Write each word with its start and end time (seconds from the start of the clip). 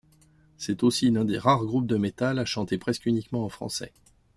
C'est 0.57 0.81
aussi 0.81 1.11
l'un 1.11 1.25
des 1.25 1.37
rares 1.37 1.63
groupes 1.63 1.85
de 1.85 1.95
metal 1.95 2.39
à 2.39 2.45
chanter 2.45 2.79
presque 2.79 3.05
uniquement 3.05 3.45
en 3.45 3.49
français. 3.49 3.93